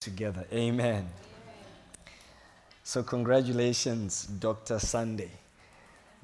[0.00, 0.46] together.
[0.50, 1.06] Amen.
[2.82, 4.78] So, congratulations, Dr.
[4.78, 5.30] Sunday,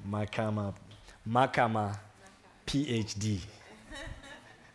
[0.09, 0.73] Makama,
[1.29, 1.95] Makama,
[2.65, 3.39] PhD.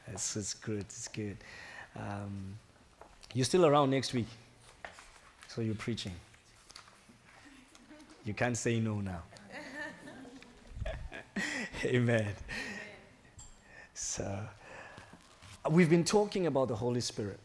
[0.06, 1.36] It's, it's good, it's good.
[1.96, 2.56] Um,
[3.34, 4.28] you're still around next week,
[5.48, 6.14] so you're preaching.
[8.24, 9.22] You can't say no now.
[11.84, 12.28] Amen.
[13.94, 14.46] So,
[15.68, 17.40] we've been talking about the Holy Spirit.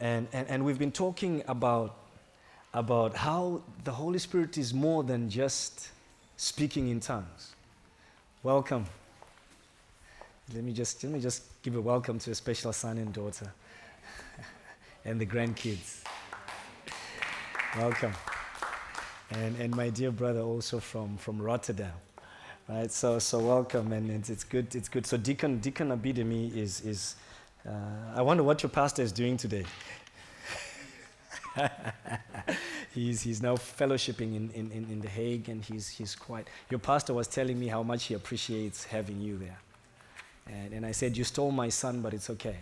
[0.00, 1.96] And, and, and we've been talking about,
[2.72, 5.90] about how the Holy Spirit is more than just
[6.36, 7.54] speaking in tongues.
[8.42, 8.86] Welcome.
[10.52, 13.52] Let me just, let me just give a welcome to a special son and daughter
[15.04, 16.02] and the grandkids.
[17.78, 18.12] Welcome.
[19.30, 21.92] And, and my dear brother also from, from Rotterdam.
[22.68, 24.74] Right, so, so welcome, and it's, it's good.
[24.74, 25.04] It's good.
[25.04, 27.16] So Deacon Deacon Abidemi is, is
[27.68, 27.70] uh,
[28.14, 29.64] I wonder what your pastor is doing today.
[32.94, 36.48] he's, he's now fellowshipping in, in, in, The Hague, and he's, he's quite.
[36.70, 39.58] Your pastor was telling me how much he appreciates having you there.
[40.46, 42.56] And, and I said, You stole my son, but it's okay.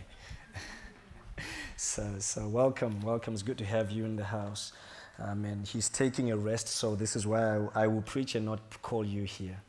[1.76, 3.34] so, so, welcome, welcome.
[3.34, 4.72] It's good to have you in the house.
[5.18, 8.46] Um, and he's taking a rest, so this is why I, I will preach and
[8.46, 9.60] not call you here.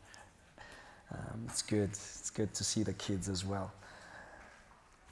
[1.11, 1.89] Um, it's good.
[1.89, 3.71] It's good to see the kids as well.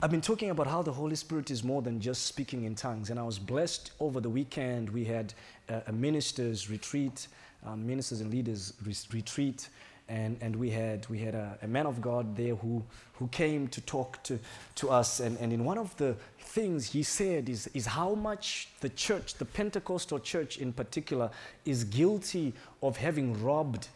[0.03, 3.11] I've been talking about how the Holy Spirit is more than just speaking in tongues.
[3.11, 4.89] And I was blessed over the weekend.
[4.89, 5.31] We had
[5.69, 7.27] a, ministers' retreat,
[7.63, 9.69] um, ministers and leaders re- retreat.
[10.09, 13.67] And, and we had, we had a, a, man of God there who, who came
[13.67, 14.39] to talk to,
[14.75, 15.19] to us.
[15.19, 19.35] And, and in one of the things he said is, is how much the church,
[19.35, 21.29] the Pentecostal church in particular,
[21.63, 23.88] is guilty of having robbed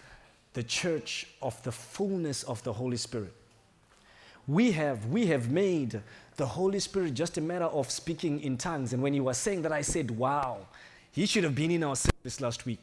[0.53, 3.33] the church of the fullness of the Holy Spirit.
[4.47, 6.01] We have, we have made
[6.35, 8.93] the Holy Spirit just a matter of speaking in tongues.
[8.93, 10.67] And when he was saying that, I said, wow,
[11.11, 12.79] he should have been in our service last week.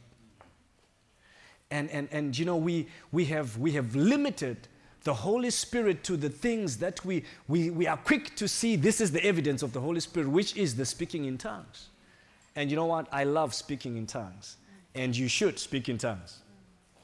[1.71, 4.67] And, and, and you know, we, we, have, we have limited
[5.03, 9.01] the Holy Spirit to the things that we, we, we are quick to see this
[9.01, 11.89] is the evidence of the Holy Spirit, which is the speaking in tongues.
[12.55, 13.07] And you know what?
[13.11, 14.57] I love speaking in tongues.
[14.95, 16.39] And you should speak in tongues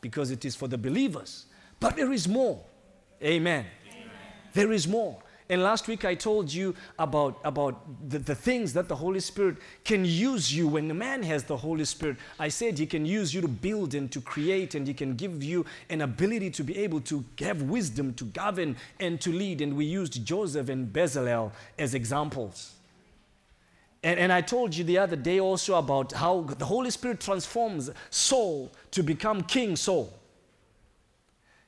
[0.01, 1.45] because it is for the believers.
[1.79, 2.61] But there is more.
[3.21, 3.65] Amen.
[4.53, 5.21] There is more.
[5.51, 9.57] And last week I told you about, about the, the things that the Holy Spirit
[9.83, 12.17] can use you when a man has the Holy Spirit.
[12.37, 15.43] I said he can use you to build and to create, and he can give
[15.43, 19.61] you an ability to be able to have wisdom to govern and to lead.
[19.61, 22.75] And we used Joseph and Bezalel as examples.
[24.03, 27.89] And, and I told you the other day also about how the Holy Spirit transforms
[28.11, 30.13] Saul to become King Saul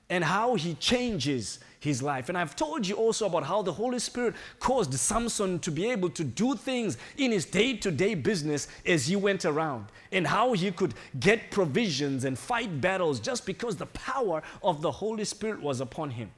[0.08, 2.30] and how he changes his life.
[2.30, 6.12] And I've told you also about how the Holy Spirit caused Samson to be able
[6.12, 10.54] to do things in his day to day business as he went around, and how
[10.54, 15.62] he could get provisions and fight battles just because the power of the Holy Spirit
[15.62, 16.32] was upon him.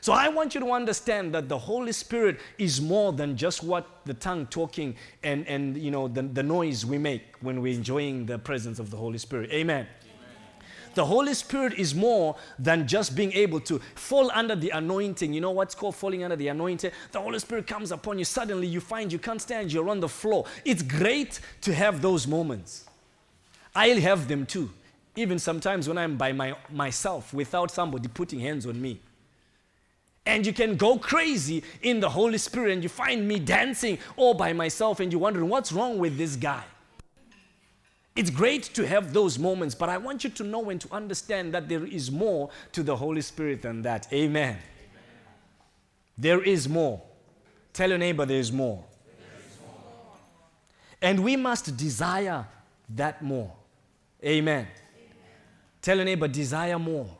[0.00, 3.86] So I want you to understand that the Holy Spirit is more than just what
[4.04, 8.26] the tongue talking and, and you know the, the noise we make when we're enjoying
[8.26, 9.50] the presence of the Holy Spirit.
[9.52, 9.86] Amen.
[10.96, 15.34] The Holy Spirit is more than just being able to fall under the anointing.
[15.34, 16.90] You know what's called falling under the anointing?
[17.12, 18.24] The Holy Spirit comes upon you.
[18.24, 20.46] Suddenly you find you can't stand, you're on the floor.
[20.64, 22.86] It's great to have those moments.
[23.74, 24.70] I'll have them too.
[25.16, 28.98] Even sometimes when I'm by my, myself without somebody putting hands on me
[30.24, 34.32] and you can go crazy in the Holy Spirit and you find me dancing all
[34.32, 36.64] by myself and you're wondering what's wrong with this guy.
[38.16, 41.52] It's great to have those moments, but I want you to know and to understand
[41.52, 44.10] that there is more to the Holy Spirit than that.
[44.10, 44.56] Amen.
[44.56, 44.58] Amen.
[46.16, 47.02] There is more.
[47.74, 48.76] Tell your neighbor there is more.
[48.76, 48.84] More.
[51.02, 52.46] And we must desire
[52.94, 53.52] that more.
[54.24, 54.66] Amen.
[54.66, 54.66] Amen.
[55.82, 57.10] Tell your neighbor, desire more.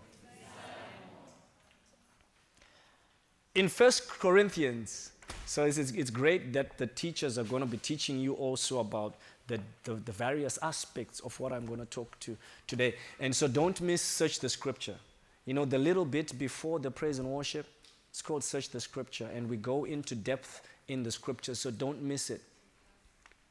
[3.56, 5.12] in First Corinthians,
[5.46, 9.14] so it's, it's great that the teachers are going to be teaching you also about
[9.46, 12.94] the, the, the, various aspects of what I'm going to talk to today.
[13.20, 14.96] And so don't miss Search the Scripture.
[15.44, 17.66] You know, the little bit before the praise and worship,
[18.10, 19.28] it's called Search the Scripture.
[19.34, 22.42] And we go into depth in the Scripture, so don't miss it.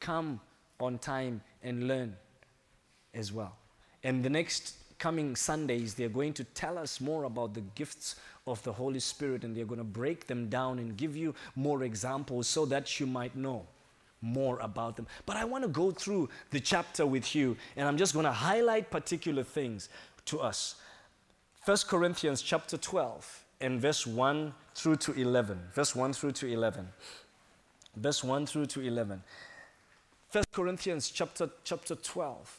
[0.00, 0.40] Come
[0.78, 2.16] on time and learn
[3.14, 3.56] as well.
[4.04, 8.16] And the next coming Sundays, they're going to tell us more about the gifts
[8.46, 11.82] of the Holy Spirit and they're going to break them down and give you more
[11.82, 13.66] examples so that you might know
[14.22, 15.06] more about them.
[15.24, 18.32] But I want to go through the chapter with you and I'm just going to
[18.32, 19.88] highlight particular things
[20.26, 20.76] to us.
[21.64, 25.58] 1 Corinthians chapter 12 and verse 1 through to 11.
[25.74, 26.88] Verse 1 through to 11.
[27.96, 29.22] Verse 1 through to 11.
[30.28, 32.58] First Corinthians chapter, chapter 12.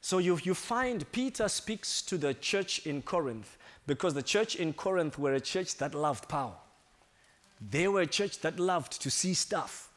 [0.00, 4.72] So you, you find Peter speaks to the church in Corinth because the church in
[4.72, 6.54] Corinth were a church that loved power.
[7.60, 9.89] They were a church that loved to see stuff.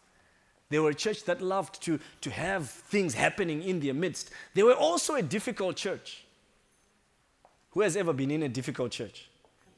[0.73, 4.31] They were a church that loved to, to have things happening in their midst.
[4.55, 6.25] They were also a difficult church.
[7.73, 9.29] Who has ever been in a difficult church?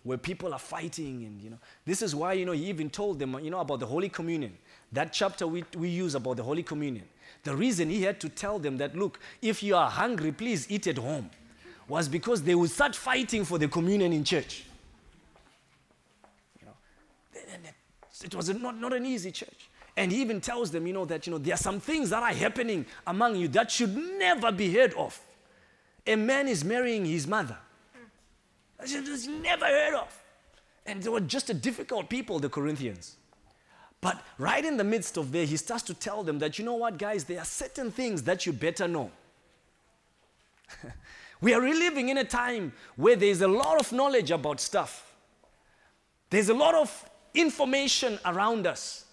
[0.03, 1.57] Where people are fighting and you know.
[1.83, 4.57] This is why, you know, he even told them, you know, about the Holy Communion.
[4.93, 7.03] That chapter we, we use about the Holy Communion.
[7.43, 10.87] The reason he had to tell them that, look, if you are hungry, please eat
[10.87, 11.29] at home,
[11.89, 14.63] was because they would start fighting for the communion in church.
[16.61, 16.73] You know,
[18.23, 19.69] it was not, not an easy church.
[19.97, 22.21] And he even tells them, you know, that you know, there are some things that
[22.21, 25.19] are happening among you that should never be heard of.
[26.05, 27.57] A man is marrying his mother.
[28.77, 29.05] That should
[29.41, 30.23] never heard of.
[30.85, 33.15] And they were just a difficult people, the Corinthians.
[34.01, 36.75] But right in the midst of there, he starts to tell them that, you know
[36.75, 39.09] what, guys, there are certain things that you better know.
[41.41, 45.15] we are living in a time where there's a lot of knowledge about stuff,
[46.29, 49.04] there's a lot of information around us.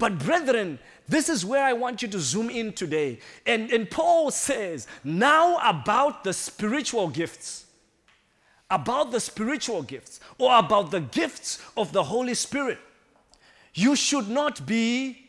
[0.00, 3.20] But, brethren, this is where I want you to zoom in today.
[3.46, 7.66] And, and Paul says, now about the spiritual gifts.
[8.70, 12.78] About the spiritual gifts, or about the gifts of the Holy Spirit.
[13.74, 15.26] You should not be,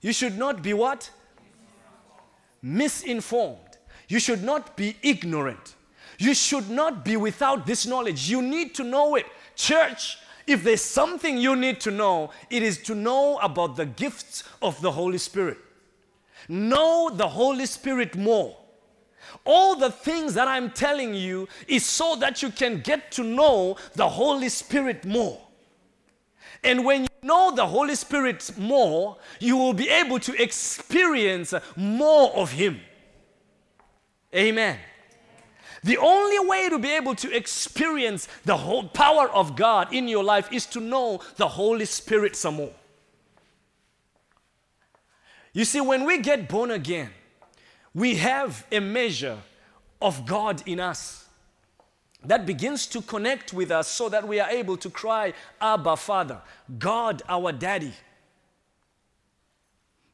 [0.00, 1.10] you should not be what?
[2.62, 3.78] Misinformed.
[4.08, 5.76] You should not be ignorant.
[6.18, 8.28] You should not be without this knowledge.
[8.28, 9.26] You need to know it.
[9.54, 14.44] Church, if there's something you need to know, it is to know about the gifts
[14.62, 15.58] of the Holy Spirit.
[16.48, 18.56] Know the Holy Spirit more.
[19.44, 23.76] All the things that I'm telling you is so that you can get to know
[23.94, 25.40] the Holy Spirit more.
[26.62, 32.34] And when you know the Holy Spirit more, you will be able to experience more
[32.36, 32.80] of Him.
[34.34, 34.78] Amen.
[35.86, 40.24] The only way to be able to experience the whole power of God in your
[40.24, 42.72] life is to know the Holy Spirit some more.
[45.52, 47.10] You see, when we get born again,
[47.94, 49.38] we have a measure
[50.02, 51.26] of God in us
[52.24, 56.40] that begins to connect with us so that we are able to cry, Abba, Father,
[56.80, 57.92] God, our daddy.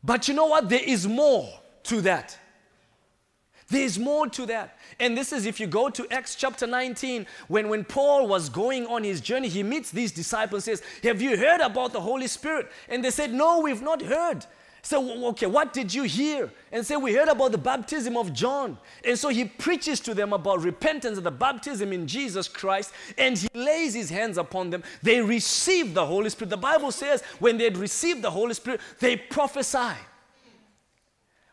[0.05, 0.69] But you know what?
[0.69, 1.49] There is more
[1.85, 2.39] to that.
[3.73, 4.77] There is more to that.
[5.01, 8.87] And this is if you go to Acts chapter 19, when, when Paul was going
[8.87, 12.27] on his journey, he meets these disciples and says, Have you heard about the Holy
[12.27, 12.71] Spirit?
[12.91, 14.45] And they said, No, we've not heard.
[14.83, 16.51] So, okay, what did you hear?
[16.71, 18.77] And say, we heard about the baptism of John.
[19.05, 23.39] And so he preaches to them about repentance and the baptism in Jesus Christ, and
[23.39, 24.83] he lays his hands upon them.
[25.01, 26.51] They receive the Holy Spirit.
[26.51, 29.97] The Bible says when they had received the Holy Spirit, they prophesy.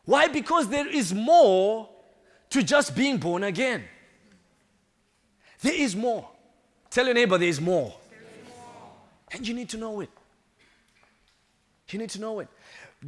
[0.05, 0.27] Why?
[0.27, 1.87] Because there is more
[2.49, 3.83] to just being born again.
[5.61, 6.27] There is more.
[6.89, 7.93] Tell your neighbor there is more.
[9.31, 10.09] And you need to know it.
[11.89, 12.47] You need to know it.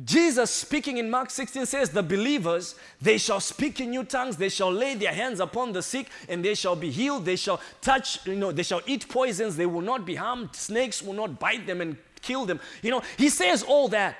[0.06, 4.48] Jesus speaking in Mark 16 says, The believers, they shall speak in new tongues, they
[4.48, 7.26] shall lay their hands upon the sick, and they shall be healed.
[7.26, 11.02] They shall touch, you know, they shall eat poisons, they will not be harmed, snakes
[11.02, 12.62] will not bite them and kill them.
[12.82, 14.18] You know, he says all that.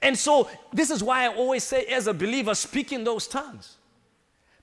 [0.00, 3.76] And so, this is why I always say, as a believer, speak in those tongues.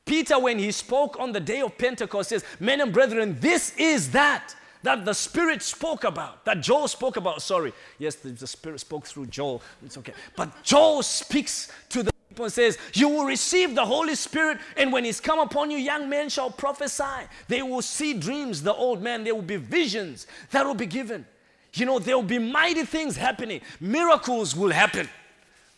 [0.08, 4.12] Peter, when he spoke on the day of Pentecost, says, Men and brethren, this is
[4.12, 7.42] that that the Spirit spoke about, that Joel spoke about.
[7.42, 9.62] Sorry, yes, the, the Spirit spoke through Joel.
[9.86, 10.14] It's okay.
[10.36, 14.94] But Joel speaks to the people and says, You will receive the Holy Spirit, and
[14.94, 17.28] when He's come upon you, young men shall prophesy.
[17.48, 21.26] They will see dreams, the old man, there will be visions that will be given.
[21.74, 25.10] You know, there will be mighty things happening, miracles will happen.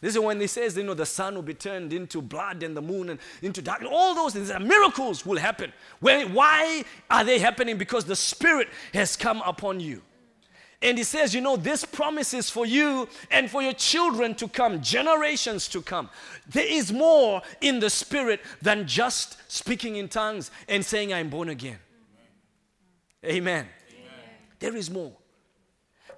[0.02, 2.76] This is when he says, you know, the sun will be turned into blood and
[2.76, 3.92] the moon and into darkness.
[3.94, 5.74] All those things, uh, miracles will happen.
[6.00, 7.78] When, why are they happening?
[7.78, 10.02] Because the Spirit has come upon you.
[10.82, 14.48] And he says, you know, this promise is for you and for your children to
[14.48, 16.10] come, generations to come.
[16.48, 21.50] There is more in the Spirit than just speaking in tongues and saying, I'm born
[21.50, 21.80] again.
[23.26, 23.34] Amen.
[23.34, 23.68] Amen.
[24.60, 25.12] There is more.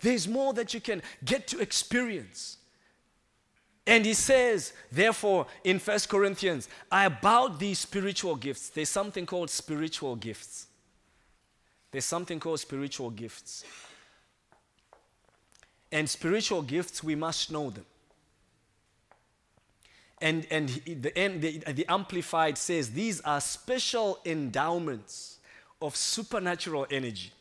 [0.02, 2.58] There is more that you can get to experience.
[3.92, 10.16] And he says, therefore, in First Corinthians, about these spiritual gifts, there's something called spiritual
[10.16, 10.68] gifts.
[11.92, 13.66] There's something called spiritual gifts.
[15.92, 17.86] And spiritual gifts, we must know them.
[20.22, 25.40] And, and the, the, the Amplified says these are special endowments
[25.82, 27.34] of supernatural energy.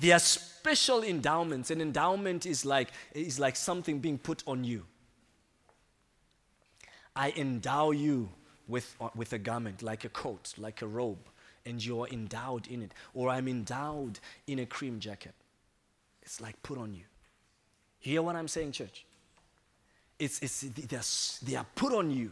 [0.00, 1.70] They are special endowments.
[1.70, 4.82] An endowment is like, is like something being put on you.
[7.18, 8.28] I endow you
[8.68, 11.28] with, uh, with a garment, like a coat, like a robe,
[11.66, 12.94] and you're endowed in it.
[13.12, 15.34] Or I'm endowed in a cream jacket.
[16.22, 17.04] It's like put on you.
[18.02, 19.04] You hear what I'm saying, church?
[20.16, 21.00] It's, it's, they're,
[21.42, 22.30] they are put on you.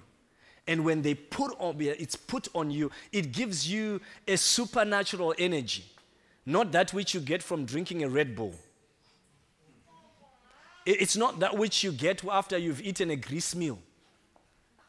[0.69, 5.85] And when they put on, it's put on you, it gives you a supernatural energy,
[6.45, 8.55] not that which you get from drinking a Red Bull.
[10.85, 13.81] It's not that which you get after you've eaten a grease meal.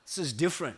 [0.08, 0.78] This is different.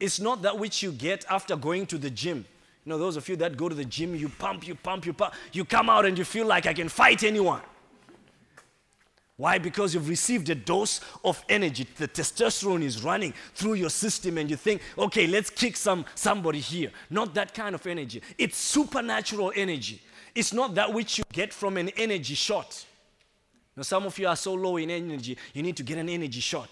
[0.00, 2.44] It's not that which you get after going to the gym.
[2.84, 5.12] You know, those of you that go to the gym, you pump, you pump, you
[5.12, 7.62] pump, you come out and you feel like I can fight anyone.
[9.36, 9.58] Why?
[9.58, 11.86] Because you've received a dose of energy.
[11.96, 16.60] The testosterone is running through your system, and you think, okay, let's kick some somebody
[16.60, 16.90] here.
[17.10, 18.22] Not that kind of energy.
[18.38, 20.00] It's supernatural energy.
[20.34, 22.84] It's not that which you get from an energy shot.
[23.76, 26.40] Now, some of you are so low in energy, you need to get an energy
[26.40, 26.68] shot.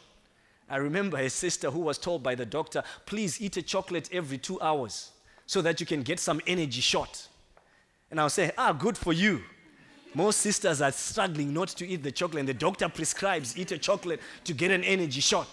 [0.73, 4.39] I remember a sister who was told by the doctor, please eat a chocolate every
[4.39, 5.11] two hours
[5.45, 7.29] so that you can get some energy shot.
[8.11, 9.43] And I was saying, ah, good for you.
[10.15, 13.77] Most sisters are struggling not to eat the chocolate, and the doctor prescribes eat a
[13.77, 15.47] chocolate to get an energy shot.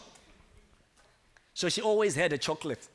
[1.54, 2.88] So she always had a chocolate.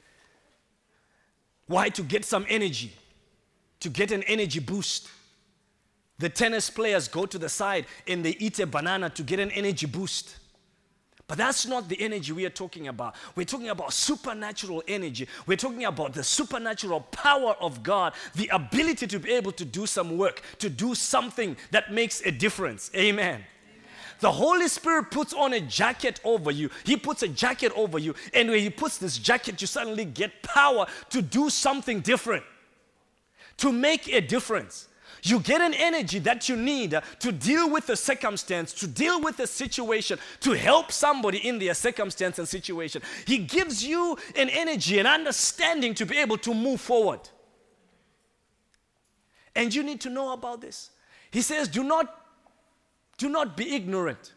[1.66, 1.90] Why?
[1.90, 2.94] To get some energy,
[3.80, 5.10] to get an energy boost.
[6.18, 9.50] The tennis players go to the side and they eat a banana to get an
[9.50, 10.36] energy boost.
[11.34, 13.16] But that's not the energy we are talking about.
[13.34, 15.26] We're talking about supernatural energy.
[15.48, 19.84] We're talking about the supernatural power of God, the ability to be able to do
[19.84, 22.88] some work, to do something that makes a difference.
[22.94, 23.42] Amen.
[24.20, 26.70] The Holy Spirit puts on a jacket over you.
[26.84, 28.14] He puts a jacket over you.
[28.32, 32.44] And when He puts this jacket, you suddenly get power to do something different,
[33.56, 34.86] to make a difference.
[35.26, 39.38] You get an energy that you need to deal with the circumstance, to deal with
[39.38, 43.00] the situation, to help somebody in their circumstance and situation.
[43.26, 47.20] He gives you an energy, an understanding to be able to move forward.
[49.56, 50.90] And you need to know about this.
[51.30, 52.20] He says, do not,
[53.16, 54.34] do not be ignorant.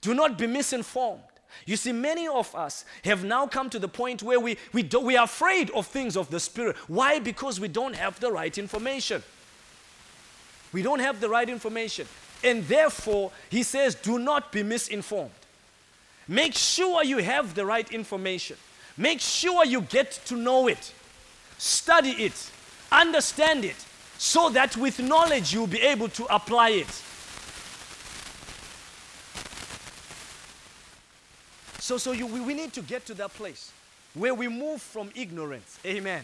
[0.00, 1.20] Do not be misinformed.
[1.66, 5.00] You see, many of us have now come to the point where we, we, do,
[5.00, 6.76] we are afraid of things of the Spirit.
[6.86, 7.18] Why?
[7.18, 9.22] Because we don't have the right information.
[10.72, 12.06] We don't have the right information.
[12.44, 15.30] And therefore, he says, do not be misinformed.
[16.28, 18.56] Make sure you have the right information.
[18.96, 20.92] Make sure you get to know it.
[21.56, 22.50] Study it.
[22.92, 23.76] Understand it.
[24.18, 27.02] So that with knowledge you'll be able to apply it.
[31.80, 33.72] So, so you, we, we need to get to that place
[34.14, 35.78] where we move from ignorance.
[35.86, 36.22] Amen.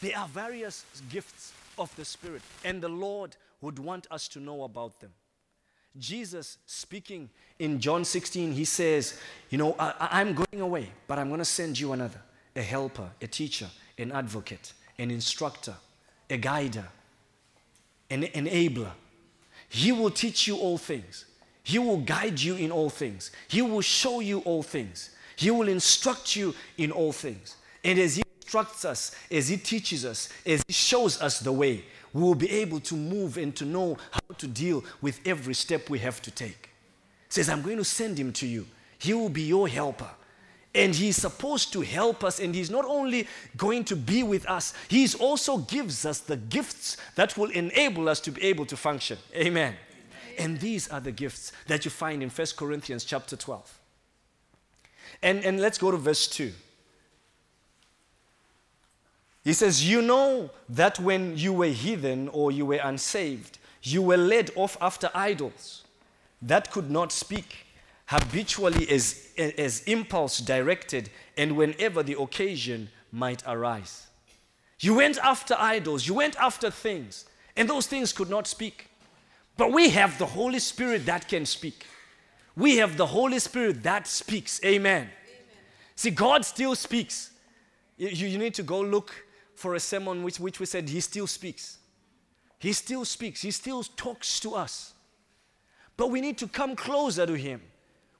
[0.00, 4.62] There are various gifts of the Spirit, and the Lord would want us to know
[4.62, 5.10] about them.
[5.96, 9.18] Jesus speaking in John 16, he says,
[9.48, 12.20] You know, I, am going away, but I'm going to send you another
[12.54, 13.68] a helper, a teacher,
[13.98, 15.74] an advocate, an instructor,
[16.28, 16.86] a guider,
[18.10, 18.90] an enabler.
[19.68, 21.24] He will teach you all things.
[21.62, 23.30] He will guide you in all things.
[23.48, 25.10] He will show you all things.
[25.36, 27.56] He will instruct you in all things.
[27.82, 31.84] And as He instructs us, as He teaches us, as He shows us the way,
[32.14, 35.90] we will be able to move and to know how to deal with every step
[35.90, 36.70] we have to take.
[37.28, 38.66] Says, I'm going to send him to you.
[38.98, 40.08] He will be your helper.
[40.76, 44.74] And he's supposed to help us, and he's not only going to be with us,
[44.88, 49.18] he also gives us the gifts that will enable us to be able to function.
[49.34, 49.46] Amen.
[49.46, 49.74] Amen.
[50.38, 53.78] And these are the gifts that you find in 1 Corinthians chapter 12.
[55.22, 56.52] And, and let's go to verse 2.
[59.44, 64.16] He says, You know that when you were heathen or you were unsaved, you were
[64.16, 65.84] led off after idols
[66.40, 67.66] that could not speak,
[68.06, 74.06] habitually as, as impulse directed, and whenever the occasion might arise.
[74.80, 78.88] You went after idols, you went after things, and those things could not speak.
[79.56, 81.86] But we have the Holy Spirit that can speak.
[82.56, 84.60] We have the Holy Spirit that speaks.
[84.64, 85.02] Amen.
[85.02, 85.10] Amen.
[85.96, 87.30] See, God still speaks.
[87.96, 89.23] You, you need to go look
[89.64, 91.78] for a sermon which, which we said he still speaks.
[92.58, 93.40] He still speaks.
[93.40, 94.92] He still talks to us.
[95.96, 97.62] But we need to come closer to him.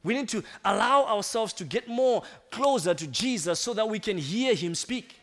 [0.02, 4.16] We need to allow ourselves to get more closer to Jesus so that we can
[4.16, 5.20] hear him speak.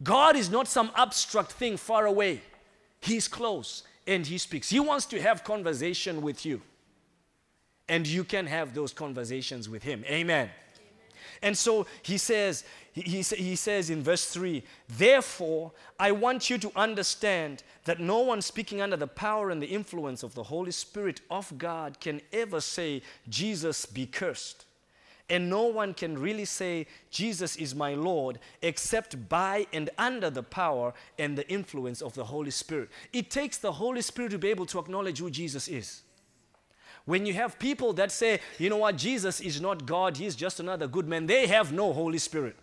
[0.00, 2.40] God is not some abstract thing far away.
[3.00, 4.70] He's close and he speaks.
[4.70, 6.62] He wants to have conversation with you.
[7.88, 10.04] And you can have those conversations with him.
[10.06, 10.50] Amen.
[11.42, 16.70] And so he says, he, he, says in verse 3, Therefore, I want you to
[16.76, 21.20] understand that no one speaking under the power and the influence of the Holy Spirit
[21.30, 24.66] of God can ever say, Jesus be cursed.
[25.30, 30.42] And no one can really say, Jesus is my Lord, except by and under the
[30.42, 32.90] power and the influence of the Holy Spirit.
[33.14, 36.02] It takes the Holy Spirit to be able to acknowledge who Jesus is.
[37.04, 40.60] When you have people that say, you know what, Jesus is not God, he's just
[40.60, 42.56] another good man, they have no Holy Spirit.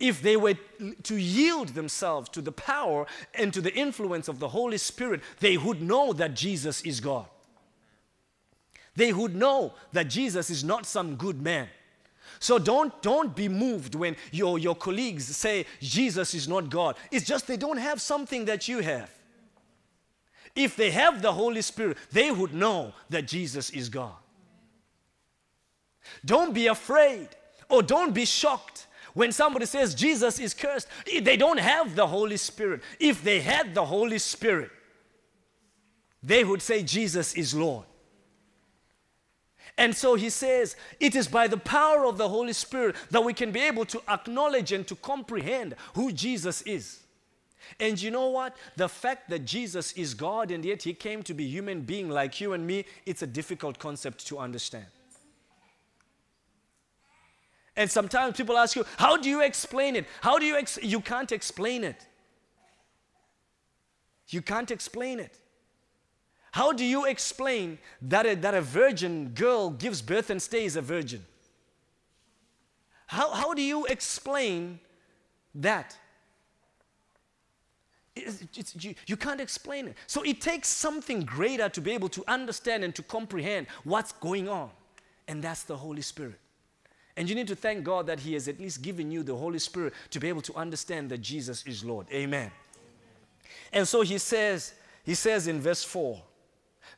[0.00, 0.54] If they were
[1.02, 5.58] to yield themselves to the power and to the influence of the Holy Spirit, they
[5.58, 7.26] would know that Jesus is God.
[8.96, 11.68] They would know that Jesus is not some good man.
[12.40, 16.96] So don't, don't be moved when your, your colleagues say Jesus is not God.
[17.10, 19.10] It's just they don't have something that you have.
[20.54, 24.14] If they have the Holy Spirit, they would know that Jesus is God.
[26.24, 27.28] Don't be afraid
[27.68, 30.88] or don't be shocked when somebody says Jesus is cursed.
[31.06, 32.82] They don't have the Holy Spirit.
[33.00, 34.70] If they had the Holy Spirit,
[36.22, 37.86] they would say Jesus is Lord.
[39.78, 43.32] And so he says, it is by the power of the Holy Spirit that we
[43.32, 47.00] can be able to acknowledge and to comprehend who Jesus is.
[47.78, 48.56] And you know what?
[48.76, 52.40] The fact that Jesus is God and yet he came to be human being like
[52.40, 54.86] you and me, it's a difficult concept to understand.
[57.76, 60.06] And sometimes people ask you, how do you explain it?
[60.20, 60.78] How do you ex-?
[60.82, 62.06] you can't explain it.
[64.28, 65.38] You can't explain it.
[66.52, 70.82] How do you explain that a, that a virgin girl gives birth and stays a
[70.82, 71.24] virgin?
[73.06, 74.78] How, how do you explain
[75.54, 75.96] that?
[78.14, 79.96] It's, it's, you, you can't explain it.
[80.06, 84.48] So it takes something greater to be able to understand and to comprehend what's going
[84.48, 84.70] on.
[85.28, 86.38] And that's the Holy Spirit.
[87.16, 89.58] And you need to thank God that He has at least given you the Holy
[89.58, 92.06] Spirit to be able to understand that Jesus is Lord.
[92.12, 92.50] Amen.
[93.72, 96.20] And so He says, He says in verse 4,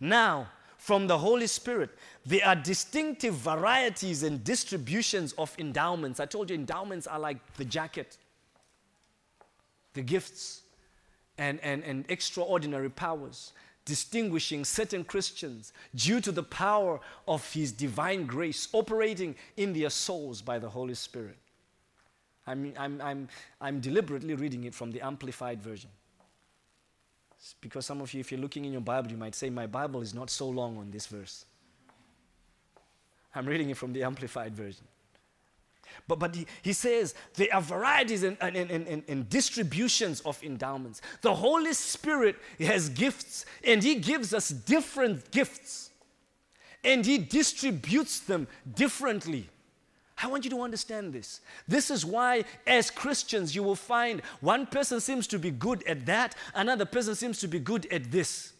[0.00, 1.90] now from the Holy Spirit,
[2.26, 6.20] there are distinctive varieties and distributions of endowments.
[6.20, 8.18] I told you endowments are like the jacket,
[9.94, 10.63] the gifts
[11.38, 13.52] and, and, and extraordinary powers,
[13.84, 20.42] distinguishing certain Christians due to the power of His divine grace operating in their souls
[20.42, 21.36] by the Holy Spirit.
[22.46, 23.28] I'm, I'm, I'm,
[23.60, 25.90] I'm deliberately reading it from the Amplified Version.
[27.60, 30.00] Because some of you, if you're looking in your Bible, you might say, My Bible
[30.00, 31.44] is not so long on this verse.
[33.34, 34.84] I'm reading it from the Amplified Version.
[36.08, 41.00] But, but he, he says there are varieties and, and, and, and, distributions of endowments.
[41.22, 45.90] The Holy Spirit has gifts, and He gives us different gifts,
[46.82, 49.48] and He distributes them differently.
[50.22, 51.40] I want you to understand this.
[51.66, 56.06] This is why, as Christians, you will find one person seems to be good at
[56.06, 58.53] that, another person seems to be good at this.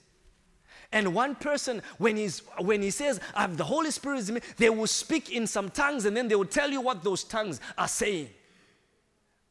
[0.95, 4.87] And one person, when, he's, when he says, I have the Holy Spirit they will
[4.87, 8.31] speak in some tongues and then they will tell you what those tongues are saying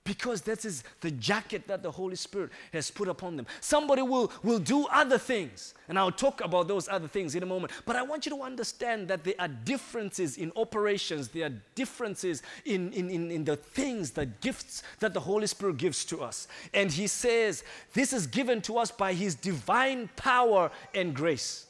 [0.04, 3.46] because that is the jacket that the Holy Spirit has put upon them.
[3.62, 7.46] Somebody will, will do other things, and I'll talk about those other things in a
[7.46, 7.72] moment.
[7.86, 12.44] But I want you to understand that there are differences in operations, there are differences
[12.66, 16.48] in, in, in, in the things, the gifts that the Holy Spirit gives to us.
[16.74, 17.64] And He says,
[17.94, 21.68] This is given to us by His divine power and grace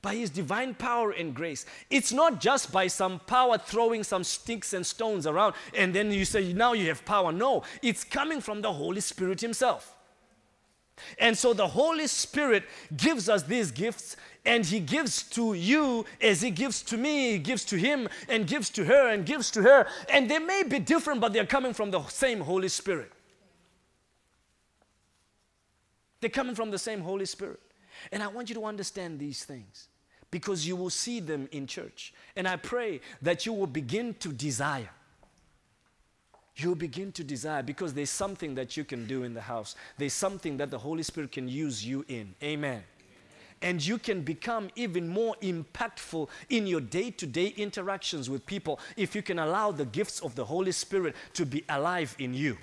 [0.00, 1.66] by his divine power and grace.
[1.90, 6.24] It's not just by some power throwing some sticks and stones around and then you
[6.24, 7.32] say, now you have power.
[7.32, 9.94] No, it's coming from the Holy Spirit himself.
[11.18, 12.64] And so the Holy Spirit
[12.96, 17.38] gives us these gifts and he gives to you as he gives to me, he
[17.38, 19.86] gives to him and gives to her and gives to her.
[20.08, 23.12] And they may be different, but they're coming from the same Holy Spirit.
[26.20, 27.60] They're coming from the same Holy Spirit.
[28.12, 29.88] And I want you to understand these things
[30.30, 32.12] because you will see them in church.
[32.36, 34.90] And I pray that you will begin to desire.
[36.56, 39.76] You'll begin to desire because there's something that you can do in the house.
[39.96, 42.34] There's something that the Holy Spirit can use you in.
[42.42, 42.82] Amen.
[43.62, 48.78] And you can become even more impactful in your day to day interactions with people
[48.96, 52.56] if you can allow the gifts of the Holy Spirit to be alive in you.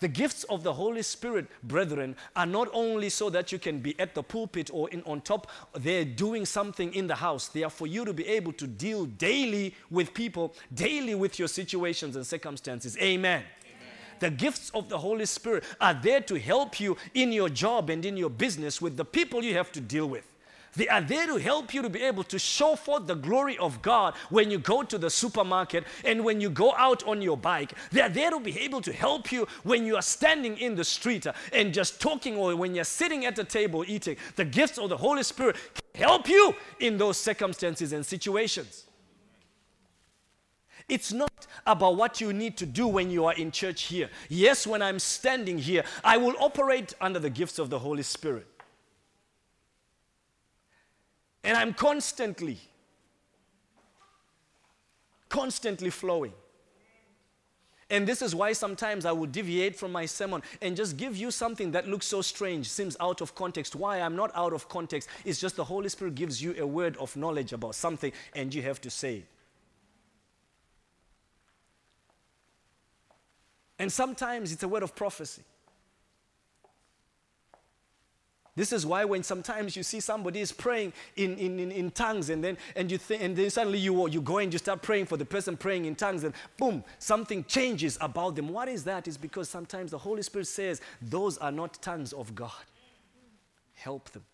[0.00, 3.98] The gifts of the Holy Spirit, brethren, are not only so that you can be
[3.98, 7.48] at the pulpit or in, on top, they're doing something in the house.
[7.48, 11.48] They are for you to be able to deal daily with people, daily with your
[11.48, 12.96] situations and circumstances.
[12.98, 13.42] Amen.
[14.20, 18.04] The gifts of the Holy Spirit are there to help you in your job and
[18.04, 20.24] in your business with the people you have to deal with.
[20.78, 23.82] They are there to help you to be able to show forth the glory of
[23.82, 27.72] God when you go to the supermarket and when you go out on your bike.
[27.90, 30.84] They are there to be able to help you when you are standing in the
[30.84, 34.18] street and just talking or when you're sitting at the table eating.
[34.36, 35.56] The gifts of the Holy Spirit
[35.96, 38.84] help you in those circumstances and situations.
[40.88, 44.10] It's not about what you need to do when you are in church here.
[44.28, 48.46] Yes, when I'm standing here, I will operate under the gifts of the Holy Spirit.
[51.48, 52.58] And I'm constantly,
[55.30, 56.34] constantly flowing.
[57.88, 61.30] And this is why sometimes I will deviate from my sermon and just give you
[61.30, 63.74] something that looks so strange, seems out of context.
[63.74, 66.98] Why I'm not out of context is just the Holy Spirit gives you a word
[66.98, 69.26] of knowledge about something and you have to say it.
[73.78, 75.44] And sometimes it's a word of prophecy.
[78.58, 82.28] This is why when sometimes you see somebody is praying in, in, in, in tongues
[82.28, 85.06] and then, and, you think, and then suddenly you, you go and you start praying
[85.06, 88.48] for the person praying in tongues and boom, something changes about them.
[88.48, 89.06] What is that?
[89.06, 92.50] Is because sometimes the Holy Spirit says those are not tongues of God.
[93.74, 94.24] Help them.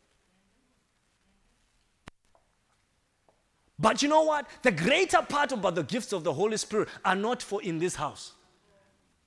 [3.79, 4.47] But you know what?
[4.63, 7.97] The greater part about the gifts of the Holy Spirit are not for in this
[7.97, 8.33] house.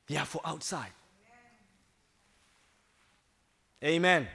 [0.08, 0.90] They are for outside.
[3.84, 4.28] Amen.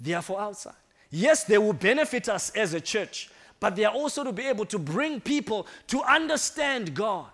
[0.00, 0.74] They are for outside.
[1.10, 4.64] Yes, they will benefit us as a church, but they are also to be able
[4.66, 7.26] to bring people to understand God.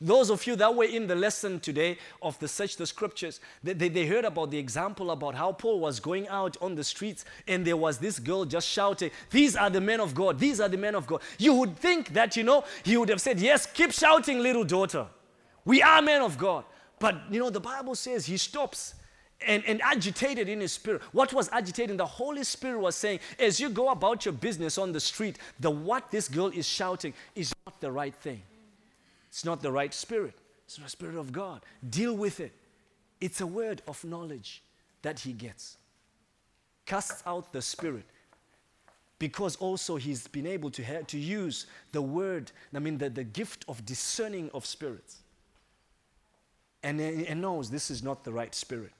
[0.00, 3.72] Those of you that were in the lesson today of the Search the Scriptures, they,
[3.72, 7.24] they, they, heard about the example about how Paul was going out on the streets
[7.48, 10.68] and there was this girl just shouting, These are the men of God, these are
[10.68, 11.20] the men of God.
[11.36, 15.08] You would think that, you know, he would have said, Yes, keep shouting, little daughter.
[15.64, 16.64] We are men of God.
[17.00, 18.94] But, you know, the Bible says he stops
[19.46, 21.02] and, and agitated in his spirit.
[21.12, 21.96] What was agitating?
[21.96, 25.70] The Holy Spirit was saying, as you go about your business on the street, the
[25.70, 28.42] what this girl is shouting is not the right thing.
[29.28, 30.34] It's not the right spirit.
[30.66, 31.62] It's not the spirit of God.
[31.88, 32.52] Deal with it.
[33.20, 34.62] It's a word of knowledge
[35.02, 35.76] that he gets.
[36.86, 38.04] Casts out the spirit.
[39.18, 43.64] Because also he's been able to, to use the word, I mean, the, the gift
[43.68, 45.18] of discerning of spirits.
[46.82, 48.92] And, and knows this is not the right spirit.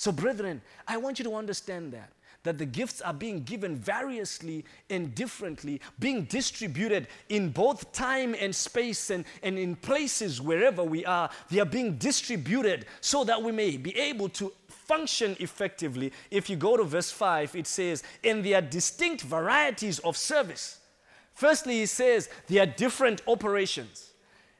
[0.00, 2.10] So, brethren, I want you to understand that
[2.42, 8.56] that the gifts are being given variously and differently, being distributed in both time and
[8.56, 11.28] space and, and in places wherever we are.
[11.50, 16.14] They are being distributed so that we may be able to function effectively.
[16.30, 20.78] If you go to verse 5, it says, "In there are distinct varieties of service.
[21.34, 24.09] Firstly, he says there are different operations.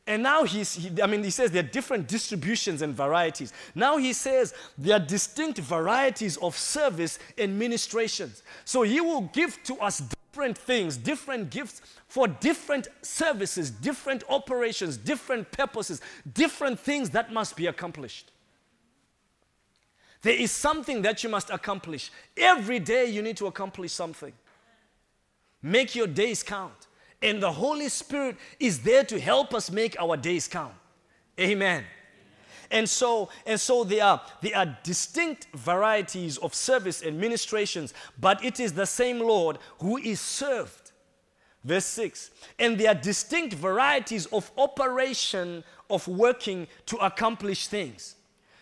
[0.06, 3.52] And now he's, he, I mean, he says there are different distributions and varieties.
[3.74, 8.42] Now he says there are distinct varieties of service and ministrations.
[8.64, 14.96] So he will give to us different things, different gifts for different services, different operations,
[14.96, 16.00] different purposes,
[16.32, 18.32] different things that must be accomplished.
[20.22, 22.10] There is something that you must accomplish.
[22.36, 24.32] Every day you need to accomplish something.
[25.62, 26.86] Make your days count.
[27.22, 30.74] And the Holy Spirit is there to help us make our days count.
[31.38, 31.84] Amen.
[32.70, 38.42] And so, and so there are, there are distinct varieties of service and ministrations, but
[38.44, 40.92] it is the same Lord who is served.
[41.64, 48.14] Verse 6 And there are distinct varieties of operation of working to accomplish things.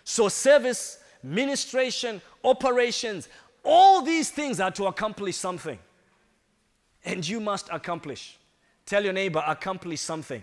[0.05, 3.29] So, service, ministration, operations,
[3.63, 5.79] all these things are to accomplish something.
[7.05, 8.39] And you must accomplish.
[8.89, 10.43] Tell your neighbor, accomplish something.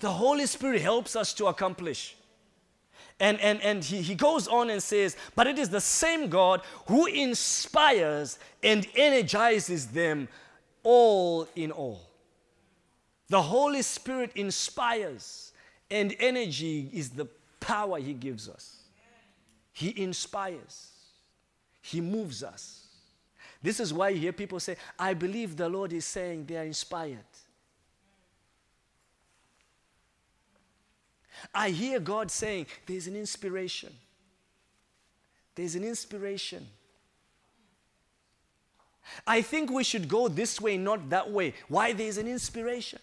[0.00, 2.16] The Holy Spirit helps us to accomplish.
[3.20, 6.62] And, and, and he, he goes on and says, But it is the same God
[6.86, 10.26] who inspires and energizes them
[10.82, 12.00] all in all.
[13.28, 15.52] The Holy Spirit inspires,
[15.90, 17.26] and energy is the
[17.60, 18.84] power He gives us.
[19.74, 20.92] He inspires,
[21.82, 22.81] He moves us.
[23.62, 26.64] This is why you hear people say, I believe the Lord is saying they are
[26.64, 27.18] inspired.
[31.54, 33.92] I hear God saying there's an inspiration.
[35.54, 36.66] There's an inspiration.
[39.26, 41.54] I think we should go this way, not that way.
[41.68, 41.92] Why?
[41.92, 43.00] There's an inspiration.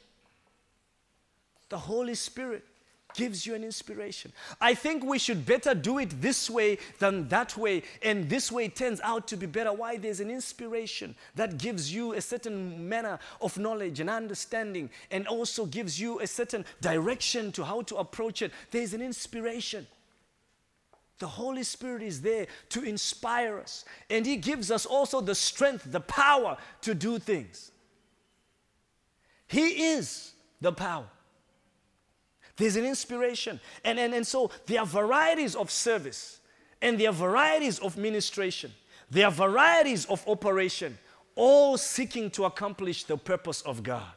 [1.70, 2.66] The Holy Spirit
[3.14, 4.32] gives you an inspiration.
[4.62, 8.70] I think we should better do it this way than that way, and this way
[8.70, 9.74] turns out to be better.
[9.74, 9.98] Why?
[9.98, 15.66] There's an inspiration that gives you a certain manner of knowledge and understanding, and also
[15.66, 18.52] gives you a certain direction to how to approach it.
[18.72, 19.88] There's an inspiration.
[21.18, 25.92] The Holy Spirit is there to inspire us, and He gives us also the strength,
[25.92, 27.72] the power to do things.
[29.48, 31.08] He is the power.
[32.60, 33.60] There's an inspiration.
[33.84, 36.40] And, and, and so there are varieties of service
[36.82, 38.72] and there are varieties of ministration.
[39.10, 41.00] There are varieties of operation.
[41.40, 44.12] all seeking to accomplish the purpose of God,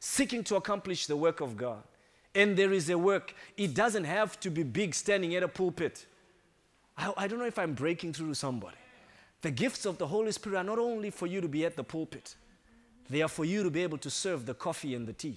[0.00, 1.82] seeking to accomplish the work of God.
[2.34, 6.06] And there is a work, it doesn't have to be big standing at a pulpit.
[6.96, 8.78] I, I don't know if I'm breaking through to somebody.
[9.42, 11.84] The gifts of the Holy Spirit are not only for you to be at the
[11.84, 12.36] pulpit,
[13.10, 15.36] they are for you to be able to serve the coffee and the tea.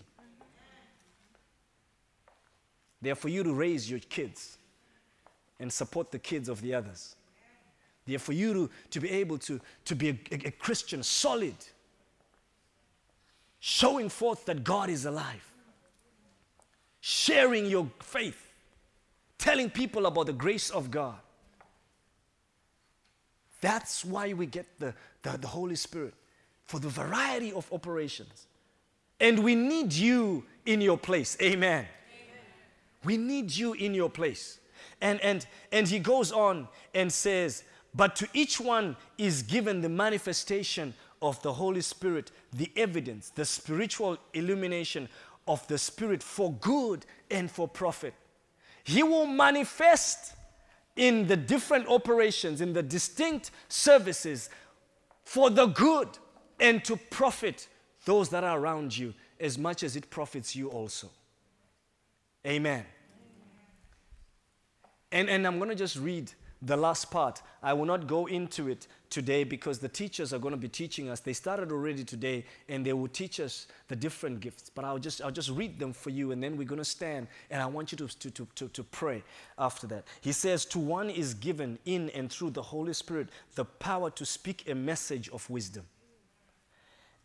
[3.01, 4.57] They are for you to raise your kids
[5.59, 7.15] and support the kids of the others.
[8.05, 11.55] They are for you to, to be able to, to be a, a, Christian, solid,
[13.59, 15.51] showing forth that God is alive,
[17.01, 18.53] sharing your faith,
[19.37, 21.17] telling people about the grace of God.
[23.59, 26.13] That's why we get the, the, the Holy Spirit
[26.65, 28.47] for the variety of operations.
[29.19, 31.35] And we need you in your place.
[31.41, 31.87] Amen.
[33.03, 34.59] We need you in your place.
[35.01, 39.89] And, and, and he goes on and says, But to each one is given the
[39.89, 45.09] manifestation of the Holy Spirit, the evidence, the spiritual illumination
[45.47, 48.13] of the Spirit for good and for profit.
[48.83, 50.33] He will manifest
[50.95, 54.49] in the different operations, in the distinct services
[55.23, 56.07] for the good
[56.59, 57.67] and to profit
[58.05, 61.09] those that are around you as much as it profits you also.
[62.45, 62.85] Amen.
[65.11, 67.41] And, and I'm going to just read the last part.
[67.61, 71.09] I will not go into it today because the teachers are going to be teaching
[71.09, 71.19] us.
[71.19, 74.69] They started already today and they will teach us the different gifts.
[74.69, 77.27] But I'll just, I'll just read them for you and then we're going to stand
[77.49, 79.23] and I want you to, to, to, to, to pray
[79.57, 80.05] after that.
[80.21, 84.25] He says, To one is given in and through the Holy Spirit the power to
[84.25, 85.85] speak a message of wisdom,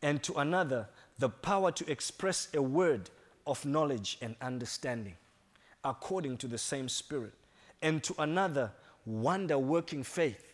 [0.02, 3.10] and to another the power to express a word
[3.46, 5.14] of knowledge and understanding
[5.84, 7.32] according to the same Spirit
[7.80, 8.70] and to another,
[9.04, 10.52] wonder working faith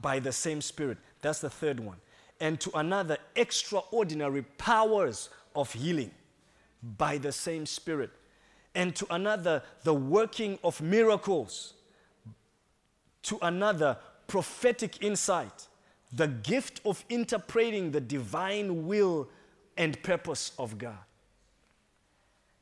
[0.00, 0.98] by the same Spirit.
[1.20, 1.96] That's the third one.
[2.40, 6.10] And to another, extraordinary powers of healing
[6.98, 8.10] by the same Spirit.
[8.74, 11.74] And to another, the working of miracles.
[13.24, 15.68] To another, prophetic insight,
[16.12, 19.28] the gift of interpreting the divine will
[19.76, 20.98] and purpose of God.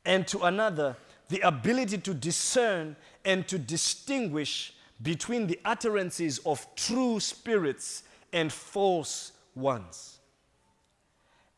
[0.05, 0.95] And to another,
[1.29, 9.31] the ability to discern and to distinguish between the utterances of true spirits and false
[9.55, 10.19] ones.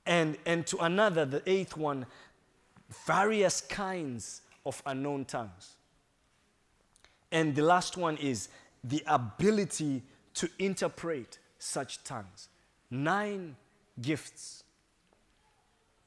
[0.05, 2.05] And, and to another, the eighth one,
[3.05, 5.75] various kinds of unknown tongues.
[7.31, 8.49] And the last one is
[8.83, 10.03] the ability
[10.35, 12.49] to interpret such tongues.
[12.91, 13.55] Nine
[14.01, 14.63] gifts.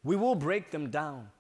[0.05, 1.31] We will break them down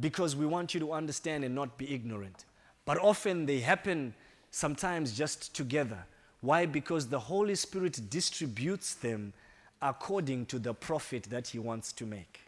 [0.00, 2.44] because we want you to understand and not be ignorant.
[2.84, 4.14] But often they happen
[4.50, 6.04] sometimes just together.
[6.40, 6.66] Why?
[6.66, 9.32] Because the Holy Spirit distributes them
[9.80, 12.40] according to the profit that He wants to make,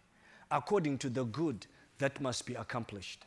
[0.50, 1.66] according to the good
[1.98, 3.24] that must be accomplished.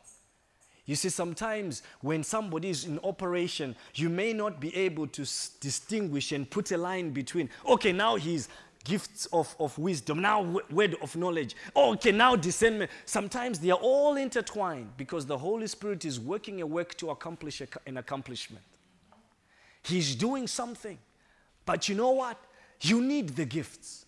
[0.84, 5.50] You see, sometimes when somebody is in operation, you may not be able to s-
[5.60, 8.48] distinguish and put a line between, okay, now he's
[8.84, 11.54] gifts of, of wisdom, now word of knowledge.
[11.76, 12.90] Oh, okay, now discernment.
[13.04, 17.60] Sometimes they are all intertwined because the Holy Spirit is working a work to accomplish
[17.60, 18.64] a, an accomplishment.
[19.82, 20.98] He's doing something.
[21.64, 22.38] But you know what?
[22.80, 24.06] You need the gifts.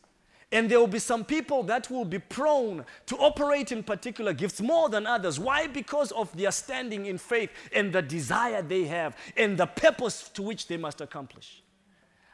[0.52, 4.60] And there will be some people that will be prone to operate in particular gifts
[4.60, 5.38] more than others.
[5.38, 5.68] Why?
[5.68, 10.42] Because of their standing in faith and the desire they have and the purpose to
[10.42, 11.62] which they must accomplish.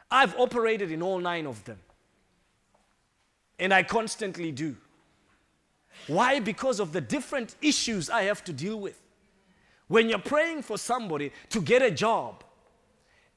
[0.09, 1.77] I've operated in all nine of them.
[3.59, 4.75] And I constantly do.
[6.07, 6.39] Why?
[6.39, 9.01] Because of the different issues I have to deal with.
[9.87, 12.43] When you're praying for somebody to get a job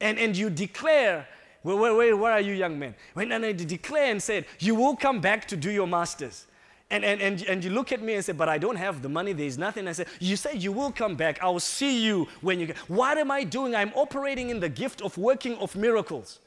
[0.00, 1.26] and, and you declare,
[1.62, 2.94] where, where, where, are you, young men?
[3.14, 6.46] When and I declare and said, You will come back to do your master's.
[6.92, 9.08] And, and, and, and you look at me and say, But I don't have the
[9.08, 9.86] money, there's nothing.
[9.86, 12.78] I say, You say you will come back, I will see you when you get.
[12.88, 13.74] What am I doing?
[13.74, 16.40] I'm operating in the gift of working of miracles.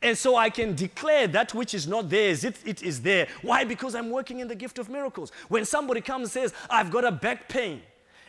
[0.00, 3.26] And so I can declare that which is not if it is there.
[3.42, 3.64] Why?
[3.64, 5.32] Because I'm working in the gift of miracles.
[5.48, 7.82] When somebody comes and says, I've got a back pain,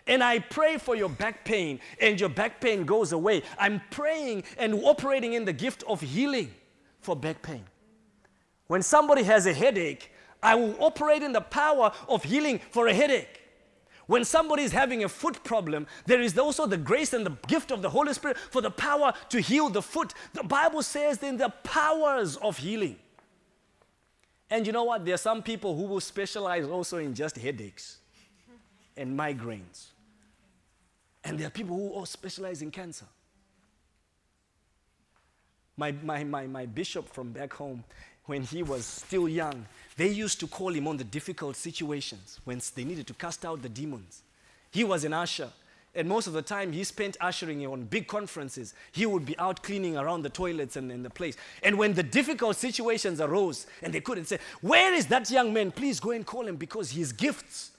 [0.07, 4.45] and I pray for your back pain, and your back pain goes away, I'm praying
[4.57, 6.51] and operating in the gift of healing
[7.01, 7.63] for back pain.
[8.65, 12.93] When somebody has a headache, I will operate in the power of healing for a
[12.93, 13.38] headache.
[14.09, 17.69] When somebody is having a foot problem, there is also the grace and the gift
[17.69, 20.15] of the Holy Spirit for the power to heal the foot.
[20.33, 22.95] The Bible says in the powers of healing.
[24.49, 25.05] And you know what?
[25.05, 27.99] There are some people who will specialize also in just headaches
[28.97, 29.89] and migraines.
[31.23, 33.05] And there are people who all specialize in cancer.
[35.77, 37.83] My, my, my, my bishop from back home,
[38.29, 39.65] when he was still young,
[39.97, 43.63] they used to call him on the difficult situations when they needed to cast out
[43.63, 44.21] the demons.
[44.69, 45.49] He was an usher.
[45.95, 48.75] And most of the time, he spent ushering on big conferences.
[48.91, 51.35] He would be out cleaning around the toilets and in the place.
[51.63, 55.71] And when the difficult situations arose and they couldn't say, Where is that young man?
[55.71, 57.71] Please go and call him because his gifts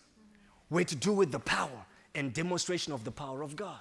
[0.69, 1.87] were to do with the power
[2.17, 3.79] and demonstration of the power of God.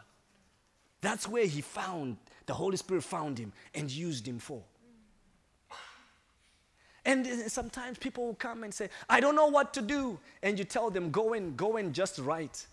[1.02, 4.62] That's where he found, the Holy Spirit found him and used him for.
[7.06, 10.20] And sometimes people will come and say, I don't know what to do.
[10.44, 12.66] And you tell them, Go and go and just write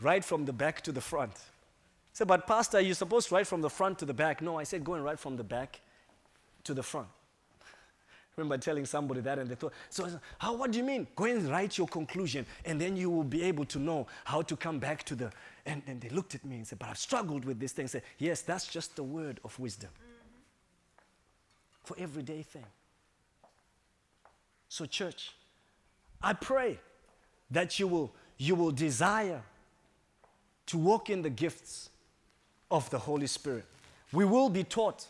[0.00, 1.32] right from the back to the front.
[1.34, 4.40] I said, but Pastor, you're supposed to write from the front to the back.
[4.40, 5.80] No, I said, go and write from the back
[6.64, 7.08] to the front.
[7.60, 7.64] I
[8.36, 11.08] remember telling somebody that and they thought, so how, what do you mean?
[11.16, 14.56] Go and write your conclusion and then you will be able to know how to
[14.56, 15.32] come back to the,
[15.66, 17.84] and, and they looked at me and said, but I've struggled with this thing.
[17.84, 20.08] I said, yes, that's just the word of wisdom mm-hmm.
[21.82, 22.66] for everyday thing.
[24.74, 25.30] So church,
[26.20, 26.80] I pray
[27.52, 29.40] that you will, you will desire
[30.66, 31.90] to walk in the gifts
[32.72, 33.66] of the Holy Spirit.
[34.12, 35.06] We will be taught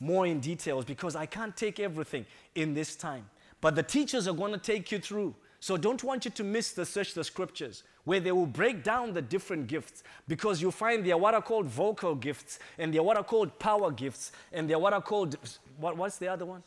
[0.00, 3.26] more in details because I can't take everything in this time.
[3.60, 5.34] But the teachers are going to take you through.
[5.60, 9.12] So don't want you to miss the search the scriptures where they will break down
[9.12, 13.02] the different gifts because you'll find there are what are called vocal gifts and there
[13.02, 15.36] are what are called power gifts and there are what are called
[15.76, 16.62] what, what's the other one?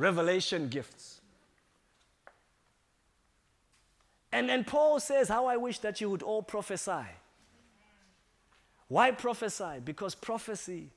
[0.00, 1.20] Revelation gifts.
[4.32, 7.04] And then Paul says, How I wish that you would all prophesy.
[8.88, 9.80] Why prophesy?
[9.84, 10.88] Because prophecy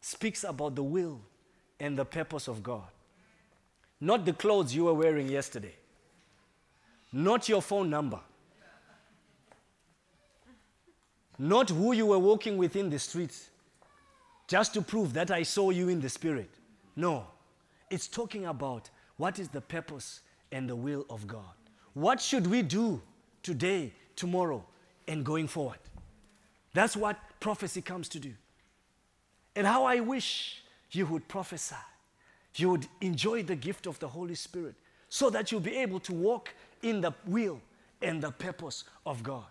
[0.00, 1.20] speaks about the will
[1.78, 2.88] and the purpose of God.
[4.00, 5.76] Not the clothes you were wearing yesterday,
[7.12, 8.18] not your phone number,
[11.38, 13.50] not who you were walking with in the streets,
[14.48, 16.50] just to prove that I saw you in the spirit.
[16.96, 17.28] No,
[17.90, 20.20] it's talking about what is the purpose
[20.52, 21.42] and the will of God.
[21.94, 23.02] What should we do
[23.42, 24.64] today, tomorrow,
[25.06, 25.78] and going forward?
[26.74, 28.32] That's what prophecy comes to do.
[29.56, 31.74] And how I wish you would prophesy.
[32.54, 34.74] You would enjoy the gift of the Holy Spirit
[35.08, 37.60] so that you'll be able to walk in the will
[38.02, 39.46] and the purpose of God.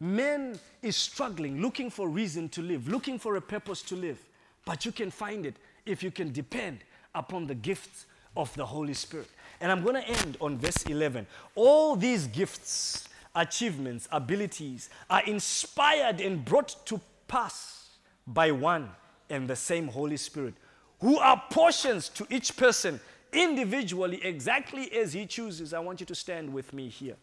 [0.00, 4.18] Man is struggling, looking for reason to live, looking for a purpose to live.
[4.64, 6.80] But you can find it if you can depend
[7.14, 9.28] upon the gifts of the Holy Spirit.
[9.60, 11.26] And I'm going to end on verse 11.
[11.54, 17.88] All these gifts, achievements, abilities are inspired and brought to pass
[18.26, 18.90] by one
[19.30, 20.54] and the same Holy Spirit,
[21.00, 23.00] who are portions to each person
[23.32, 25.72] individually, exactly as He chooses.
[25.72, 27.16] I want you to stand with me here.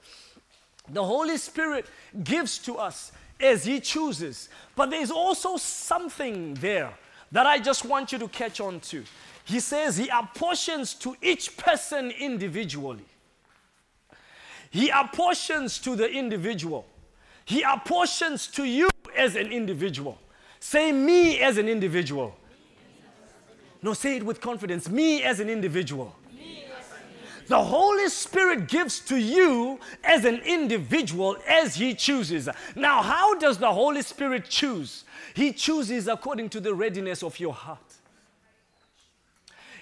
[0.92, 1.86] The Holy Spirit
[2.24, 6.94] gives to us as He chooses, but there's also something there
[7.32, 9.04] that I just want you to catch on to.
[9.50, 13.06] He says he apportions to each person individually.
[14.70, 16.86] He apportions to the individual.
[17.46, 20.20] He apportions to you as an individual.
[20.60, 22.36] Say me as an individual.
[23.82, 24.88] No, say it with confidence.
[24.88, 26.16] Me as an individual.
[27.48, 32.48] The Holy Spirit gives to you as an individual as He chooses.
[32.76, 35.06] Now, how does the Holy Spirit choose?
[35.34, 37.89] He chooses according to the readiness of your heart.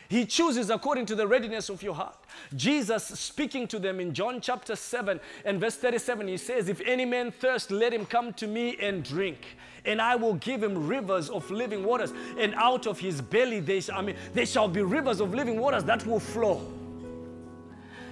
[0.10, 2.18] He chooses according to the readiness of your heart.
[2.56, 7.04] Jesus speaking to them in John chapter 7 and verse 37, he says, If any
[7.04, 9.58] man thirst, let him come to me and drink.
[9.84, 12.14] And I will give him rivers of living waters.
[12.38, 15.60] And out of his belly, they shall, I mean, there shall be rivers of living
[15.60, 16.62] waters that will flow.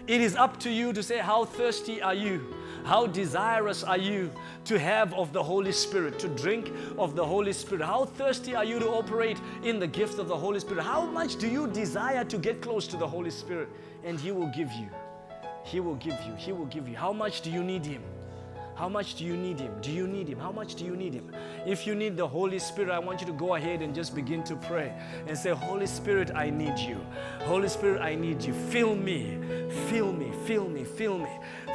[0.08, 2.54] It is up to you to say, How thirsty are you?
[2.86, 4.32] How desirous are you
[4.66, 7.84] to have of the Holy Spirit, to drink of the Holy Spirit?
[7.84, 10.84] How thirsty are you to operate in the gift of the Holy Spirit?
[10.84, 13.70] How much do you desire to get close to the Holy Spirit?
[14.04, 14.88] And He will give you.
[15.64, 16.36] He will give you.
[16.36, 16.96] He will give you.
[16.96, 18.04] How much do you need Him?
[18.76, 19.74] How much do you need Him?
[19.82, 20.38] Do you need Him?
[20.38, 21.34] How much do you need Him?
[21.66, 24.44] If you need the Holy Spirit, I want you to go ahead and just begin
[24.44, 24.94] to pray
[25.26, 27.04] and say, Holy Spirit, I need you.
[27.46, 28.54] Holy Spirit, I need you.
[28.54, 29.40] Fill me,
[29.88, 31.30] fill me, fill me, fill me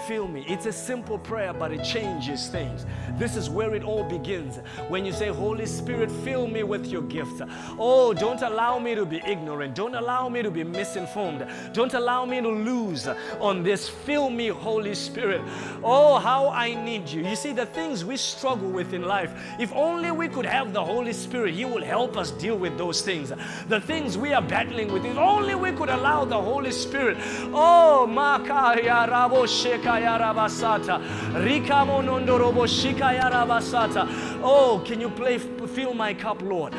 [0.06, 0.44] fill me.
[0.48, 2.86] It's a simple prayer, but it changes things.
[3.18, 4.58] This is where it all begins.
[4.88, 7.42] When you say, Holy Spirit, fill me with your gifts.
[7.78, 9.74] Oh, don't allow me to be ignorant.
[9.74, 11.46] Don't allow me to be misinformed.
[11.72, 13.08] Don't allow me to lose
[13.40, 13.88] on this.
[13.88, 15.42] Fill me, Holy Spirit.
[15.84, 17.26] Oh, how I need you.
[17.26, 20.84] You see, the things we struggle with in life, if only we could have the
[20.84, 23.32] Holy Spirit, He will help us deal with those things.
[23.68, 27.16] The things we are battling with, if only we could allow the Holy Spirit.
[27.52, 31.00] Oh, Makaya Rabo Sheka yarabasata.
[31.34, 34.06] Rikamo nondorobo shika yarabasata.
[34.42, 35.38] Oh, can you play
[35.74, 36.72] Fill My Cup, Lord?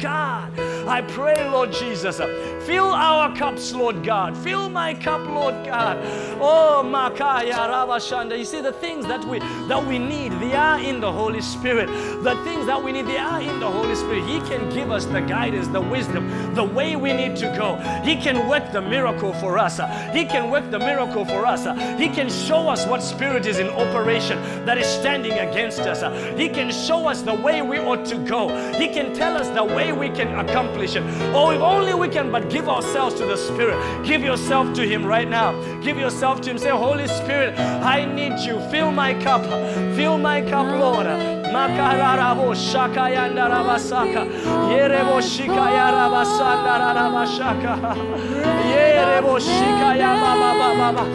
[0.00, 0.58] God,
[0.88, 2.16] I pray, Lord Jesus,
[2.66, 4.36] fill our cups, Lord God.
[4.36, 5.98] Fill my cup, Lord God.
[6.40, 8.38] Oh, Makaya Rabashanda.
[8.38, 9.38] You see, the things that we
[9.68, 11.88] that we need, they are in the Holy Spirit.
[12.24, 14.24] The things that we need, they are in the Holy Spirit.
[14.24, 17.76] He can give us the guidance, the wisdom, the way we need to go.
[18.02, 19.78] He can work the miracle for us.
[20.14, 21.64] He can work the miracle for us.
[22.00, 25.49] He can show us what spirit is in operation that is standing against
[26.02, 26.38] us.
[26.38, 28.48] He can show us the way we ought to go.
[28.74, 31.02] He can tell us the way we can accomplish it.
[31.34, 33.78] Oh, if only we can but give ourselves to the Spirit.
[34.04, 35.52] Give yourself to Him right now.
[35.80, 36.58] Give yourself to Him.
[36.58, 38.60] Say, Holy Spirit, I need you.
[38.70, 39.44] Fill my cup.
[39.96, 41.06] Fill my cup, Lord.
[41.06, 44.24] Makararabo rabasaka.
[44.70, 45.20] Yerebo
[46.94, 47.94] rabashaka.
[48.70, 49.38] Yerebo
[50.80, 51.10] baba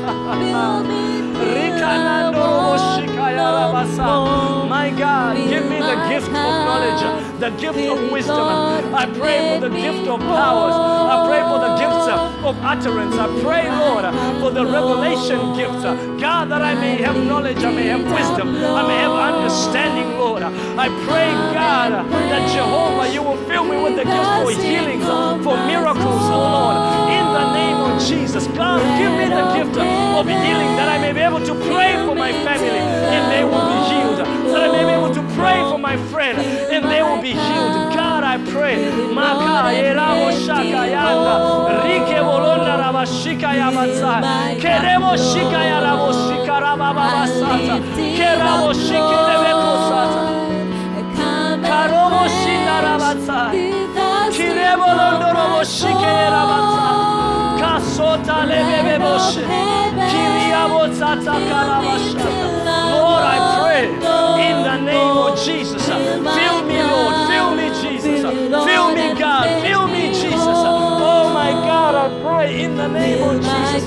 [4.70, 8.48] My God, give me the gift of knowledge the gift of wisdom.
[8.96, 10.74] I pray for the gift of powers.
[10.74, 12.08] I pray for the gifts
[12.46, 13.16] of utterance.
[13.16, 14.06] I pray, Lord,
[14.42, 15.84] for the revelation gift.
[16.22, 20.44] God, that I may have knowledge, I may have wisdom, I may have understanding, Lord.
[20.44, 25.04] I pray, God, that Jehovah, you will fill me with the gift for healings,
[25.44, 26.78] for miracles, oh Lord.
[27.12, 31.12] In the name of Jesus, God, give me the gift of healing that I may
[31.12, 32.80] be able to pray for my family
[33.16, 34.20] and they will be healed.
[34.52, 36.38] That I may be able to pray for my friend
[36.74, 37.76] and they will be healed.
[37.96, 38.76] God, I pray.
[39.14, 40.26] Maka eramo
[62.96, 63.84] Lord, I pray
[64.48, 65.86] in the name of Jesus.
[65.86, 67.16] Fill me, Lord.
[67.30, 68.22] Fill me, Jesus.
[68.68, 69.46] Fill me, God.
[69.66, 70.60] Fill me, Jesus.
[71.12, 73.84] Oh my God, I pray in the name of Jesus.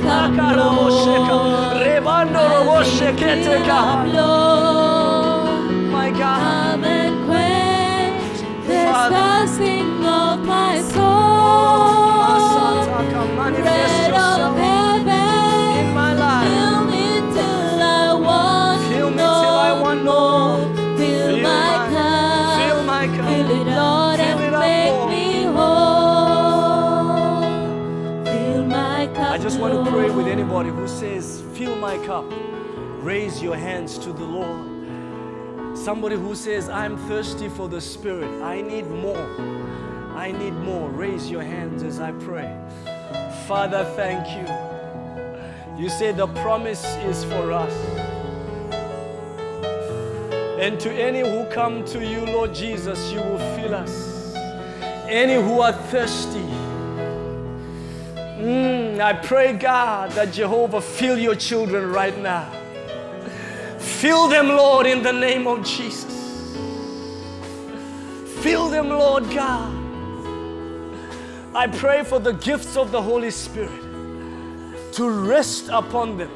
[5.97, 6.49] My God.
[8.69, 9.78] Disgusting
[31.89, 32.27] my cup.
[33.03, 35.79] Raise your hands to the Lord.
[35.79, 38.31] Somebody who says, I'm thirsty for the Spirit.
[38.43, 39.27] I need more.
[40.15, 40.91] I need more.
[40.91, 42.55] Raise your hands as I pray.
[43.47, 45.83] Father, thank you.
[45.83, 47.75] You say the promise is for us.
[50.61, 54.35] And to any who come to you, Lord Jesus, you will fill us.
[55.09, 56.49] Any who are thirsty,
[58.39, 62.51] Mm, I pray, God, that Jehovah fill your children right now.
[63.79, 66.15] Fill them, Lord, in the name of Jesus.
[68.41, 69.75] Fill them, Lord God.
[71.55, 73.83] I pray for the gifts of the Holy Spirit
[74.93, 76.31] to rest upon them.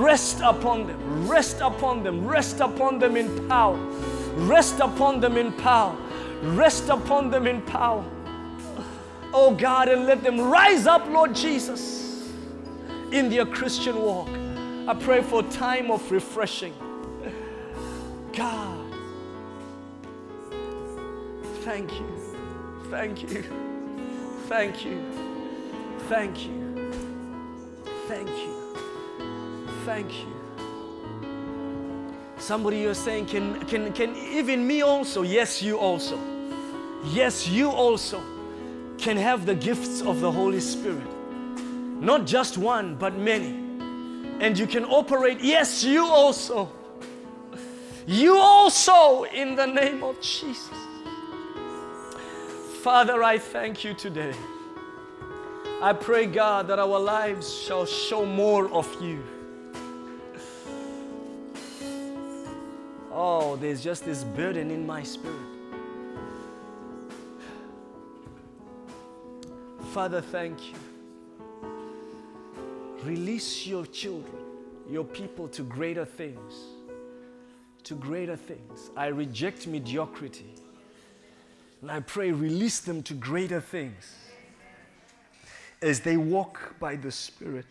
[0.00, 1.28] Rest upon them.
[1.28, 2.26] Rest upon them.
[2.26, 3.76] Rest upon them in power.
[4.36, 5.96] Rest upon them in power.
[6.42, 8.04] Rest upon them in power.
[9.34, 12.30] Oh God, and let them rise up, Lord Jesus,
[13.10, 14.28] in their Christian walk.
[14.86, 16.74] I pray for a time of refreshing.
[18.34, 18.92] God,
[21.62, 22.36] thank you,
[22.90, 23.42] thank you,
[24.48, 25.02] thank you,
[26.08, 26.92] thank you,
[28.08, 28.76] thank you,
[29.84, 30.26] thank you.
[32.36, 35.22] Somebody you're saying, can, can, can even me also?
[35.22, 36.18] Yes, you also.
[37.04, 38.22] Yes, you also
[39.02, 41.06] can have the gifts of the Holy Spirit.
[42.00, 43.48] Not just one, but many.
[44.40, 46.70] And you can operate, yes, you also.
[48.06, 50.70] You also, in the name of Jesus.
[52.82, 54.34] Father, I thank you today.
[55.82, 59.20] I pray, God, that our lives shall show more of you.
[63.10, 65.51] Oh, there's just this burden in my spirit.
[69.92, 70.74] Father, thank you.
[73.04, 74.42] Release your children,
[74.88, 76.54] your people to greater things.
[77.84, 78.90] To greater things.
[78.96, 80.54] I reject mediocrity.
[81.82, 84.16] And I pray, release them to greater things.
[85.82, 87.66] as they walk by the Spirit.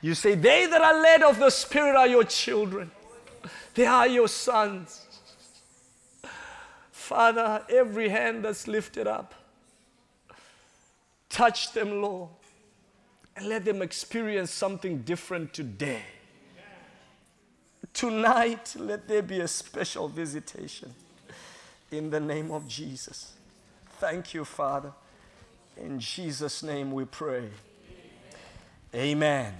[0.00, 2.90] You say, They that are led of the Spirit are your children,
[3.74, 5.04] they are your sons.
[6.90, 9.34] Father, every hand that's lifted up,
[11.38, 12.30] touch them, Lord,
[13.36, 16.02] and let them experience something different today.
[17.92, 20.92] Tonight, let there be a special visitation
[21.92, 23.34] in the name of Jesus.
[24.00, 24.92] Thank you, Father.
[25.76, 27.48] In Jesus' name we pray.
[28.92, 29.54] Amen.